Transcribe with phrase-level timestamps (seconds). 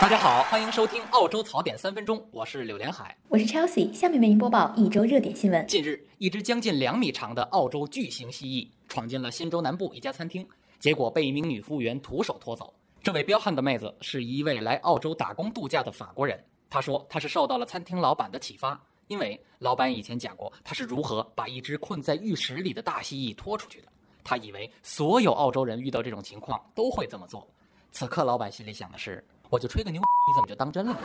[0.00, 5.66] 大家好，欢迎收听澳洲槽点三分钟，我是柳连海，我是 Chelsea，下面为您播报一周热点新闻。
[5.66, 10.48] 近日，一只将近两米长的澳洲巨型蜥蜴闯进了新州南部一家餐厅，
[10.78, 12.72] 结果被一名女服务员徒手拖走。
[13.02, 23.88] 这位彪悍的妹子是一位来澳洲打工度假的法国人，她说她是受到了餐厅老板的启发，因为老板以前讲过他是如何把一只困在浴室里的大蜥蜴拖出去的。
[24.24, 27.46] 他以为所有澳洲人遇到这种情况都会这么做。
[27.92, 30.96] 此刻，老板心里想的是：我就吹个牛，你怎么就当真了？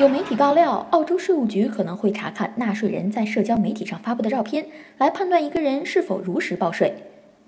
[0.00, 4.66] 有媒体爆料，澳洲税务局可能会查看纳税人在社交媒体上发布的照片，
[4.96, 6.94] 来判断一个人是否如实报税。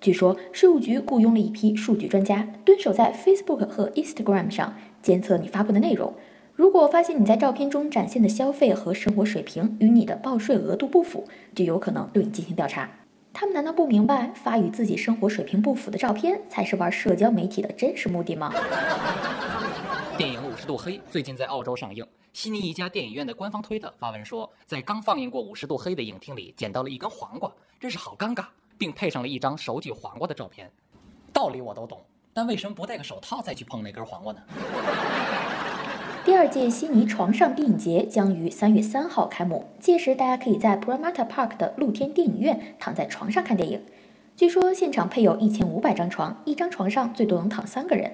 [0.01, 6.13] 据说，税务局雇佣了一批数据专家，蹲守在 Facebook 和 Instagram 上监测你发布的内容。
[6.55, 12.91] 如果发现你在照片中展现的消费和生活水平与你的报税额度不符，就有可能对你进行调查。
[13.33, 18.53] 他们难道不明白发与自己生活水平不符的照片才是玩社交媒体的真实目的吗？
[20.19, 28.45] 电影《五十度黑》最近在澳洲上映，悉尼一家电影院的官方推特发文说，在刚放映过《五十度黑》的影厅里捡到了一根黄瓜，真是好尴尬。
[28.77, 30.73] 并配上了一张手举黄瓜的照片，
[31.35, 34.41] 道理我都懂，但为什么不戴个手套再去碰那根黄瓜呢？
[36.41, 43.83] 第二届悉尼床上电影节将于三月三号开幕，届时大家可以在 Pramata Park 的露天电影院躺在床上看电影。
[44.39, 48.13] 据说现场配有一千五百张床，一张床上最多能躺三个人。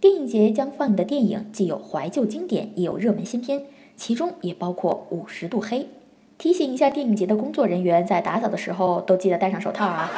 [0.00, 3.62] 电影节将放映的电影既有怀旧经典，也有热门新片，
[3.94, 5.82] 其中也包括《五十度黑》。
[6.38, 10.10] 提醒一下电影节的工作人员，在打扫的时候都记得戴上手套啊！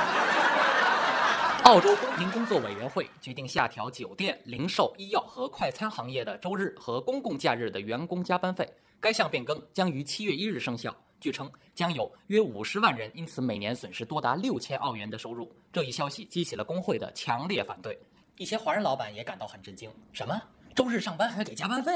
[1.64, 8.68] 澳洲公平工作委员会决定下调酒店、零售、医药和快餐行业的周日和公共假日的员工加班费。
[9.00, 10.94] 该项变更将于七月一日生效。
[11.20, 15.50] 据称，将有约五十万人因此每年损失多达六千澳元的收入。
[15.72, 17.96] 这一消息激起了工会的强烈反对，
[18.38, 20.42] 一些华人老板也感到很震惊：什么？
[20.74, 21.92] 周日上班还给加班费？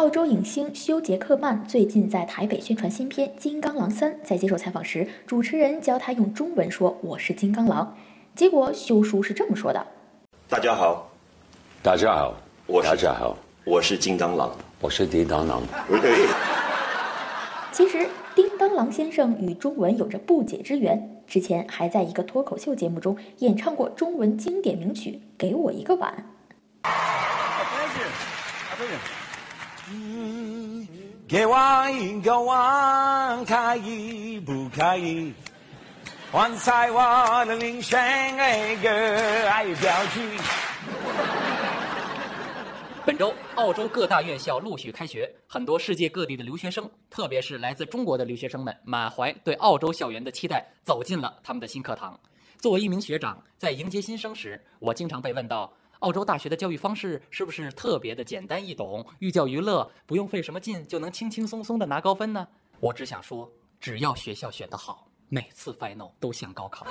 [0.00, 4.10] 澳洲影星休·杰克曼最近在台北宣传新片《金刚狼三》。
[4.24, 7.94] 在接受采访时，主持人教他用中文说“我是金刚狼”，
[8.34, 9.86] 结果休叔是这么说的
[10.48, 11.10] ：“大家好，
[11.82, 12.34] 大家好，
[12.66, 14.50] 我大家好，我是金刚狼，
[14.80, 15.60] 我是叮当狼。”
[17.70, 26.24] 其实，叮当狼先生与中文有着不解之缘，之前还在一个脱口秀节目中演唱过中文经典名曲《给我一个碗》。
[31.28, 35.32] 给我一个吻，可以不可以？
[36.32, 40.22] 换菜我的领先那个爱表情。
[43.04, 52.18] 本周，澳洲各大院校陆续开学，很多世界各地的留学生，特别是来自中国的留学生们，满怀对澳洲校园的期待，走进了他们的新课堂。
[52.58, 55.72] 作为一名学长，在迎接新生时，我经常被问到。
[56.00, 62.48] 澳洲大学的教育方式是不是特别的简单易懂，寓教于乐，不用费什么劲就能轻轻松松的拿高分呢？
[62.80, 66.86] 我只想说，只要学校选得好，每次 final 都像高考。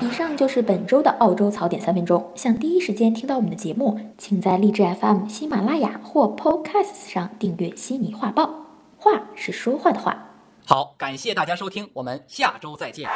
[0.00, 2.32] 以上就是本周的澳洲槽点三分钟。
[2.34, 8.44] 想第一时间听到我们的节目，请在荔枝 FM、喜马拉雅或 Podcast 上订阅《悉尼画报》，
[8.98, 10.32] 话是说话的话。
[10.66, 13.08] 好，感谢大家收听，我们下周再见。